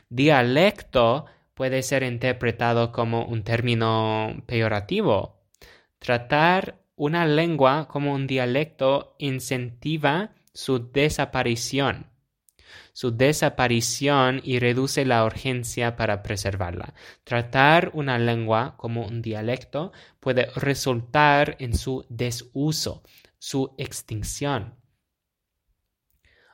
Dialecto 0.09 1.27
puede 1.55 1.83
ser 1.83 2.03
interpretado 2.03 2.93
como 2.93 3.25
un 3.25 3.43
término 3.43 4.43
peyorativo. 4.47 5.41
Tratar 5.99 6.79
una 6.95 7.27
lengua 7.27 7.89
como 7.89 8.13
un 8.13 8.27
dialecto 8.27 9.17
incentiva 9.19 10.35
su 10.53 10.91
desaparición. 10.91 12.07
Su 12.93 13.17
desaparición 13.17 14.41
y 14.45 14.59
reduce 14.59 15.05
la 15.05 15.25
urgencia 15.25 15.97
para 15.97 16.23
preservarla. 16.23 16.95
Tratar 17.25 17.91
una 17.95 18.19
lengua 18.19 18.75
como 18.77 19.07
un 19.07 19.23
dialecto 19.23 19.93
puede 20.21 20.47
resultar 20.57 21.57
en 21.59 21.77
su 21.77 22.05
desuso, 22.09 23.03
su 23.39 23.75
extinción. 23.79 24.75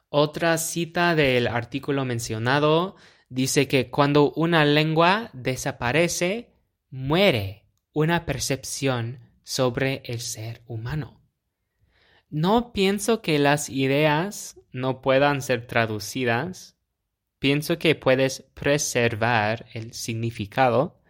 Otra 0.08 0.58
cita 0.58 1.14
del 1.14 1.48
artículo 1.48 2.04
mencionado 2.04 2.94
dice 3.28 3.66
que 3.66 3.90
cuando 3.90 4.30
una 4.32 4.64
lengua 4.64 5.30
desaparece, 5.32 6.52
muere 6.90 7.66
una 7.92 8.24
percepción 8.24 9.18
sobre 9.42 10.02
el 10.04 10.20
ser 10.20 10.62
humano. 10.66 11.23
No 12.34 12.72
pienso 12.72 13.22
que 13.22 13.38
las 13.38 13.70
ideas 13.70 14.60
no 14.72 15.02
puedan 15.02 15.40
ser 15.40 15.68
traducidas, 15.68 16.76
pienso 17.38 17.78
que 17.78 17.94
puedes 17.94 18.42
preservar 18.54 19.66
el 19.72 19.92
significado, 19.92 21.00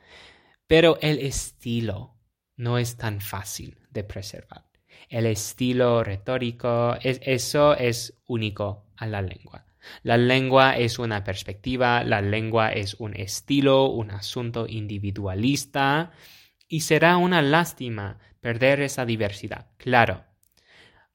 pero 0.67 0.99
el 1.01 1.21
estilo 1.21 2.15
no 2.59 2.77
es 2.77 2.99
tan 2.99 3.23
fácil 3.23 3.79
de 3.89 4.05
preservar. 4.05 4.67
El 5.09 5.25
estilo 5.25 6.05
retórico, 6.05 6.99
eso 7.01 7.75
es 7.75 8.21
único 8.27 8.85
a 8.95 9.07
la 9.07 9.23
lengua. 9.23 9.65
La 10.03 10.19
lengua 10.19 10.77
es 10.77 10.99
una 10.99 11.25
perspectiva, 11.25 12.05
la 12.05 12.21
lengua 12.21 12.71
es 12.71 12.93
un 13.01 13.17
estilo, 13.17 13.87
un 13.87 14.11
asunto 14.11 14.67
individualista 14.69 16.13
y 16.69 16.83
será 16.83 17.17
una 17.17 17.41
lástima 17.41 18.19
perder 18.43 18.83
esa 18.83 19.07
diversidad, 19.07 19.69
claro. 19.79 20.34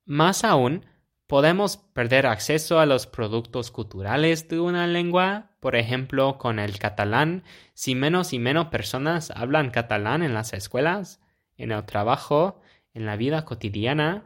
Más 0.09 0.43
aún, 0.43 0.87
podemos 1.27 1.77
perder 1.77 2.25
acceso 2.25 2.79
a 2.79 2.87
los 2.87 3.05
productos 3.05 3.69
culturales 3.69 4.49
de 4.49 4.59
una 4.59 4.87
lengua, 4.87 5.51
por 5.59 5.75
ejemplo, 5.75 6.39
con 6.39 6.57
el 6.57 6.79
catalán, 6.79 7.43
si 7.75 7.93
menos 7.93 8.33
y 8.33 8.39
menos 8.39 8.69
personas 8.69 9.29
hablan 9.29 9.69
catalán 9.69 10.23
en 10.23 10.33
las 10.33 10.53
escuelas, 10.53 11.21
en 11.57 11.71
el 11.71 11.85
trabajo, 11.85 12.59
en 12.95 13.05
la 13.05 13.17
vida 13.17 13.45
cotidiana, 13.45 14.23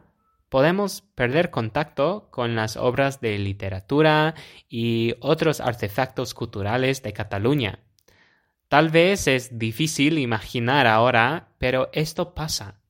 podemos 0.48 1.02
perder 1.02 1.50
contacto 1.50 2.28
con 2.30 2.56
las 2.56 2.78
obras 2.78 3.20
de 3.20 3.38
literatura 3.38 4.34
y 4.70 5.16
otros 5.20 5.60
artefactos 5.60 6.32
culturales 6.32 7.02
de 7.02 7.12
Cataluña. 7.12 7.80
Tal 8.68 8.88
vez 8.88 9.26
es 9.28 9.58
difícil 9.58 10.18
imaginar 10.18 10.86
ahora, 10.86 11.48
pero 11.58 11.90
esto 11.92 12.32
pasa. 12.32 12.80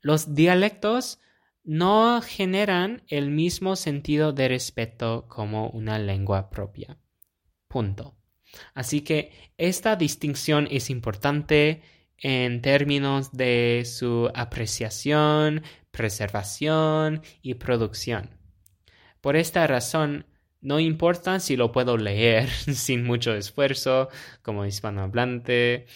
Los 0.00 0.34
dialectos 0.34 1.18
no 1.64 2.20
generan 2.22 3.02
el 3.08 3.30
mismo 3.30 3.76
sentido 3.76 4.32
de 4.32 4.48
respeto 4.48 5.26
como 5.28 5.68
una 5.70 5.98
lengua 5.98 6.50
propia. 6.50 6.98
Punto. 7.68 8.16
Así 8.74 9.02
que 9.02 9.32
esta 9.56 9.96
distinción 9.96 10.68
es 10.70 10.90
importante 10.90 11.82
en 12.18 12.62
términos 12.62 13.32
de 13.32 13.82
su 13.84 14.30
apreciación, 14.34 15.62
preservación 15.90 17.22
y 17.42 17.54
producción. 17.54 18.30
Por 19.20 19.36
esta 19.36 19.66
razón, 19.66 20.26
no 20.60 20.80
importa 20.80 21.40
si 21.40 21.56
lo 21.56 21.72
puedo 21.72 21.96
leer 21.96 22.48
sin 22.74 23.04
mucho 23.04 23.34
esfuerzo 23.34 24.08
como 24.42 24.66
hispanohablante, 24.66 25.86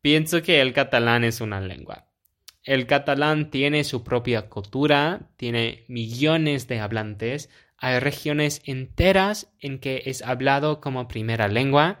pienso 0.00 0.42
que 0.42 0.60
el 0.60 0.72
catalán 0.72 1.24
es 1.24 1.40
una 1.40 1.60
lengua. 1.60 2.09
El 2.62 2.86
catalán 2.86 3.50
tiene 3.50 3.84
su 3.84 4.04
propia 4.04 4.48
cultura, 4.48 5.30
tiene 5.36 5.84
millones 5.88 6.68
de 6.68 6.80
hablantes, 6.80 7.48
hay 7.78 7.98
regiones 7.98 8.60
enteras 8.66 9.50
en 9.58 9.78
que 9.78 10.02
es 10.04 10.20
hablado 10.22 10.80
como 10.82 11.08
primera 11.08 11.48
lengua 11.48 12.00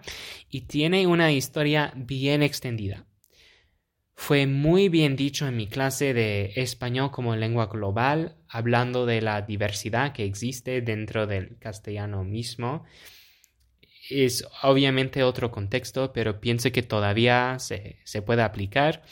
y 0.50 0.62
tiene 0.62 1.06
una 1.06 1.32
historia 1.32 1.92
bien 1.96 2.42
extendida. 2.42 3.06
fue 4.14 4.46
muy 4.46 4.90
bien 4.90 5.16
dicho 5.16 5.48
en 5.48 5.56
mi 5.56 5.66
clase 5.66 6.12
de 6.12 6.52
español 6.56 7.10
como 7.10 7.34
lengua 7.36 7.66
global, 7.68 8.36
hablando 8.48 9.06
de 9.06 9.22
la 9.22 9.40
diversidad 9.40 10.12
que 10.12 10.24
existe 10.26 10.82
dentro 10.82 11.26
del 11.26 11.56
castellano 11.58 12.22
mismo. 12.22 12.84
Es 14.10 14.46
obviamente 14.62 15.22
otro 15.22 15.50
contexto, 15.50 16.12
pero 16.12 16.38
pienso 16.38 16.70
que 16.70 16.82
todavía 16.82 17.58
se, 17.58 17.98
se 18.04 18.20
puede 18.20 18.42
aplicar. 18.42 19.02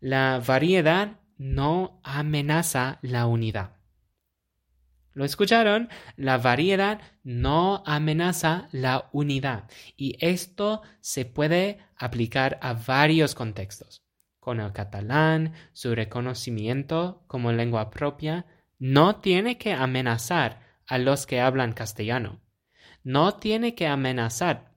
La 0.00 0.42
variedad 0.46 1.20
no 1.38 2.00
amenaza 2.02 2.98
la 3.02 3.26
unidad. 3.26 3.76
¿Lo 5.14 5.24
escucharon? 5.24 5.88
La 6.16 6.36
variedad 6.36 7.00
no 7.24 7.82
amenaza 7.86 8.68
la 8.72 9.08
unidad 9.12 9.70
y 9.96 10.18
esto 10.20 10.82
se 11.00 11.24
puede 11.24 11.78
aplicar 11.96 12.58
a 12.60 12.74
varios 12.74 13.34
contextos. 13.34 14.02
Con 14.38 14.60
el 14.60 14.72
catalán, 14.74 15.54
su 15.72 15.94
reconocimiento 15.94 17.24
como 17.28 17.50
lengua 17.50 17.88
propia 17.88 18.44
no 18.78 19.16
tiene 19.16 19.56
que 19.56 19.72
amenazar 19.72 20.60
a 20.86 20.98
los 20.98 21.26
que 21.26 21.40
hablan 21.40 21.72
castellano. 21.72 22.42
No 23.02 23.36
tiene 23.36 23.74
que 23.74 23.86
amenazar 23.86 24.74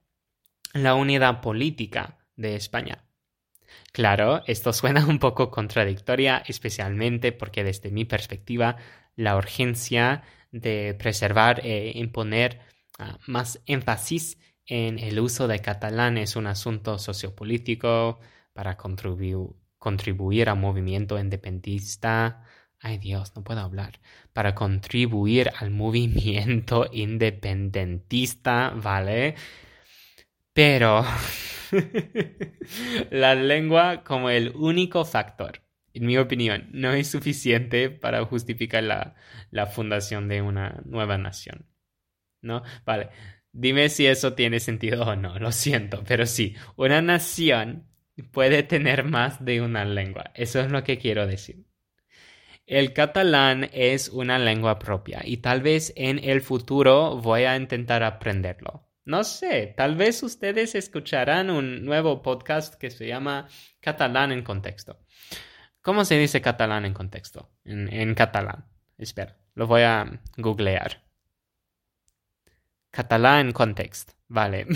la 0.74 0.96
unidad 0.96 1.42
política 1.42 2.18
de 2.38 2.56
España. 2.56 3.09
Claro, 3.92 4.44
esto 4.48 4.74
suena 4.74 5.06
un 5.06 5.20
poco 5.20 5.50
contradictoria, 5.52 6.44
especialmente 6.48 7.32
porque 7.32 7.64
desde 7.64 7.92
mi 7.92 8.06
perspectiva 8.06 8.78
la 9.16 9.36
urgencia 9.36 10.24
de 10.52 10.96
preservar 10.98 11.62
e 11.66 11.92
imponer 11.96 12.60
ah, 12.98 13.18
más 13.28 13.62
énfasis 13.66 14.38
en 14.66 15.00
el 15.00 15.20
uso 15.20 15.48
de 15.48 15.60
catalán 15.60 16.18
es 16.18 16.36
un 16.36 16.48
asunto 16.48 17.00
sociopolítico 17.00 18.20
para 18.54 18.78
contribuir 18.78 20.50
al 20.50 20.60
movimiento 20.60 21.20
independentista. 21.20 22.44
Ay 22.80 23.00
Dios, 23.00 23.34
no 23.36 23.44
puedo 23.44 23.62
hablar. 23.62 24.00
Para 24.32 24.54
contribuir 24.56 25.52
al 25.58 25.72
movimiento 25.84 26.88
independentista, 26.92 28.72
¿vale? 28.76 29.36
Pero 30.60 31.06
la 33.12 33.34
lengua 33.36 34.04
como 34.04 34.30
el 34.30 34.50
único 34.56 35.06
factor 35.06 35.62
en 35.94 36.06
mi 36.06 36.18
opinión, 36.18 36.68
no 36.72 36.92
es 36.94 37.10
suficiente 37.10 37.90
para 37.90 38.26
justificar 38.26 38.84
la, 38.84 39.66
fundación 39.68 40.28
de 40.28 40.42
una 40.42 40.82
nueva 40.86 41.18
nación. 41.18 41.66
¿No? 42.42 42.64
Vale. 42.86 43.10
Dime 43.52 43.90
si 43.90 44.06
eso 44.06 44.34
tiene 44.34 44.60
sentido 44.60 45.04
o 45.04 45.16
no, 45.16 45.40
lo 45.40 45.52
siento, 45.52 46.04
pero 46.08 46.26
sí, 46.26 46.56
una 46.76 47.02
nación 47.02 47.88
puede 48.32 48.64
tener 48.64 49.04
más 49.04 49.44
de 49.44 49.62
una 49.62 49.86
lengua. 49.86 50.32
Eso 50.36 50.60
es 50.60 50.70
lo 50.72 50.84
que 50.84 50.98
quiero 50.98 51.26
decir. 51.26 51.66
El 52.68 52.94
catalán 52.94 53.70
es 53.74 54.10
una 54.10 54.38
lengua 54.38 54.78
propia 54.78 55.22
y 55.24 55.38
tal 55.38 55.62
vez 55.62 55.92
en 55.96 56.20
el 56.20 56.42
futuro 56.42 57.18
voy 57.18 57.44
a 57.44 57.56
intentar 57.56 58.04
aprenderlo. 58.04 58.89
No 59.10 59.24
sé, 59.24 59.74
tal 59.76 59.96
vez 59.96 60.22
ustedes 60.22 60.76
escucharán 60.76 61.50
un 61.50 61.84
nuevo 61.84 62.22
podcast 62.22 62.76
que 62.76 62.92
se 62.92 63.08
llama 63.08 63.48
Catalán 63.80 64.32
en 64.32 64.44
Contexto. 64.44 65.00
¿Cómo 65.82 66.06
se 66.06 66.20
dice 66.20 66.42
catalán 66.42 66.86
en 66.86 66.94
contexto? 66.94 67.50
En, 67.66 68.14
catalán. 68.14 68.68
Espera, 69.00 69.36
lo 69.56 69.66
voy 69.66 69.82
a 69.82 70.22
googlear. 70.38 71.02
Catalán 72.92 73.48
en 73.48 73.52
contexto. 73.52 74.14
Vale. 74.28 74.68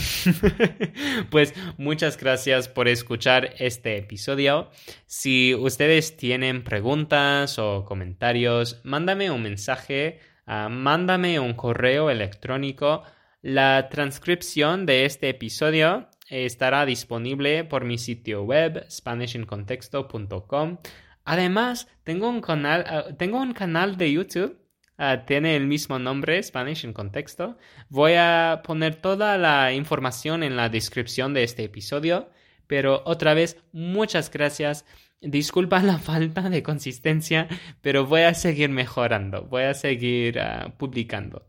pues 1.29 1.53
muchas 1.77 2.17
gracias 2.17 2.67
por 2.67 2.87
escuchar 2.87 3.53
este 3.59 3.97
episodio. 3.97 4.71
Si 5.05 5.53
ustedes 5.53 6.17
tienen 6.17 6.63
preguntas 6.63 7.59
o 7.59 7.85
comentarios, 7.85 8.81
mándame 8.83 9.29
un 9.29 9.43
mensaje, 9.43 10.21
ah, 10.47 10.69
mándame 10.69 11.39
un 11.39 11.53
correo 11.53 12.09
electrónico. 12.09 13.03
La 13.43 13.89
transcripción 13.89 14.85
de 14.85 15.03
este 15.03 15.27
episodio 15.27 16.07
estará 16.29 16.85
disponible 16.85 17.65
por 17.65 17.83
mi 17.83 17.97
sitio 17.97 18.43
web 18.43 18.85
spanishincontexto.com. 18.89 20.77
Además, 21.25 21.89
tengo 22.05 22.29
un 22.29 22.39
canal, 22.39 22.85
ah, 22.87 23.03
tengo 23.17 23.41
un 23.41 23.51
canal 23.51 23.97
de 23.97 24.13
YouTube. 24.13 24.57
Ah, 24.97 25.25
tiene 25.25 25.57
el 25.57 25.67
mismo 25.67 25.99
nombre, 25.99 26.41
Spanish 26.41 26.85
en 26.85 26.93
Contexto. 26.93 27.57
Voy 27.89 28.13
a 28.13 28.61
poner 28.63 28.95
toda 28.95 29.37
la 29.37 29.73
información 29.73 30.41
en 30.41 30.55
la 30.55 30.69
descripción 30.69 31.33
de 31.33 31.43
este 31.43 31.65
episodio. 31.65 32.29
Pero 32.67 33.03
otra 33.05 33.33
vez, 33.33 33.57
muchas 33.73 34.31
gracias. 34.31 34.85
Disculpa 35.19 35.83
la 35.83 35.97
falta 35.99 36.49
de 36.49 36.63
consistencia, 36.63 37.49
pero 37.81 38.05
voy 38.05 38.21
a 38.21 38.35
seguir 38.35 38.69
mejorando. 38.69 39.43
Voy 39.43 39.63
a 39.63 39.73
seguir 39.73 40.39
ah, 40.39 40.73
publicando. 40.77 41.45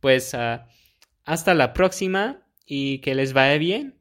Pues 0.00 0.34
hasta 1.28 1.52
la 1.52 1.74
próxima 1.74 2.40
y 2.64 3.00
que 3.00 3.14
les 3.14 3.34
vaya 3.34 3.58
bien. 3.58 3.97